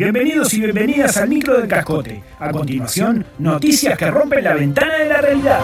[0.00, 2.22] Bienvenidos y bienvenidas al micro del cascote.
[2.38, 5.60] A continuación, noticias que rompen la ventana de la realidad.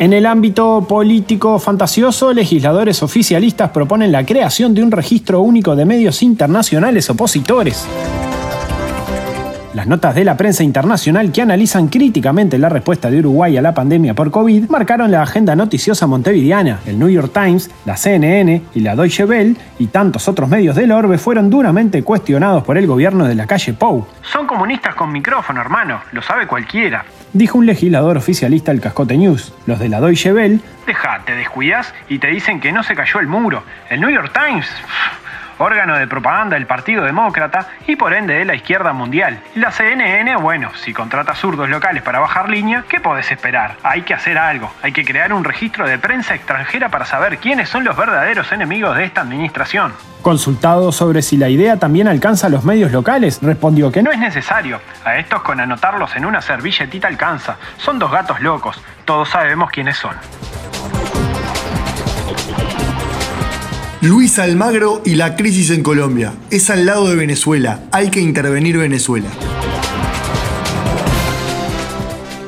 [0.00, 5.84] En el ámbito político fantasioso, legisladores oficialistas proponen la creación de un registro único de
[5.84, 7.86] medios internacionales opositores.
[9.72, 13.72] Las notas de la prensa internacional que analizan críticamente la respuesta de Uruguay a la
[13.72, 16.80] pandemia por COVID marcaron la agenda noticiosa montevideana.
[16.86, 20.90] El New York Times, la CNN y la Deutsche Welle y tantos otros medios del
[20.90, 24.08] orbe fueron duramente cuestionados por el gobierno de la calle Pou.
[24.22, 27.04] Son comunistas con micrófono, hermano, lo sabe cualquiera.
[27.32, 29.54] Dijo un legislador oficialista al Cascote News.
[29.66, 33.20] Los de la Deutsche Welle Deja, te descuidas y te dicen que no se cayó
[33.20, 33.62] el muro.
[33.88, 34.66] El New York Times
[35.60, 39.40] órgano de propaganda del Partido Demócrata y por ende de la izquierda mundial.
[39.54, 43.76] La CNN, bueno, si contrata zurdos locales para bajar línea, ¿qué podés esperar?
[43.82, 47.68] Hay que hacer algo, hay que crear un registro de prensa extranjera para saber quiénes
[47.68, 49.92] son los verdaderos enemigos de esta administración.
[50.22, 54.18] Consultado sobre si la idea también alcanza a los medios locales, respondió que No es
[54.18, 57.56] necesario, a estos con anotarlos en una servilletita alcanza.
[57.78, 60.16] Son dos gatos locos, todos sabemos quiénes son.
[64.02, 66.32] Luis Almagro y la crisis en Colombia.
[66.50, 67.80] Es al lado de Venezuela.
[67.92, 69.28] Hay que intervenir Venezuela.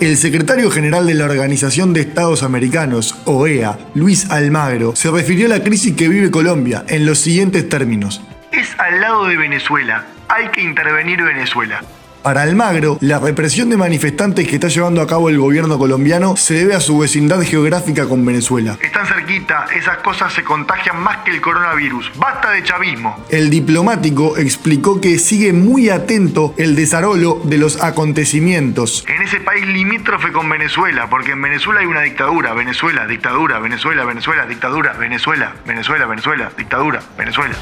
[0.00, 5.50] El secretario general de la Organización de Estados Americanos, OEA, Luis Almagro, se refirió a
[5.50, 8.22] la crisis que vive Colombia en los siguientes términos.
[8.50, 10.06] Es al lado de Venezuela.
[10.28, 11.82] Hay que intervenir Venezuela.
[12.22, 16.54] Para Almagro, la represión de manifestantes que está llevando a cabo el gobierno colombiano se
[16.54, 18.78] debe a su vecindad geográfica con Venezuela.
[18.80, 22.12] Están cerquita, esas cosas se contagian más que el coronavirus.
[22.16, 23.24] Basta de chavismo.
[23.28, 29.04] El diplomático explicó que sigue muy atento el desarrollo de los acontecimientos.
[29.08, 32.54] En ese país limítrofe con Venezuela, porque en Venezuela hay una dictadura.
[32.54, 37.56] Venezuela, dictadura, Venezuela, Venezuela, dictadura, Venezuela, Venezuela, Venezuela, dictadura, Venezuela.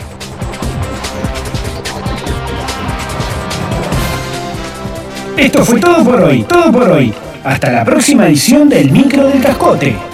[5.40, 7.14] Esto fue todo por hoy, todo por hoy.
[7.42, 10.09] Hasta la próxima edición del micro del cascote.